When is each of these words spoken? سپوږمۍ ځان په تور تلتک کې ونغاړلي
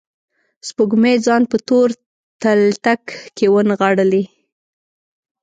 سپوږمۍ 0.67 1.15
ځان 1.25 1.41
په 1.51 1.57
تور 1.67 1.87
تلتک 2.41 3.03
کې 3.35 3.45
ونغاړلي 3.53 4.23